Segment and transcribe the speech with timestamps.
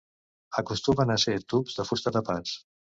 [0.61, 2.61] Acostumen a ser tubs de fusta tapats.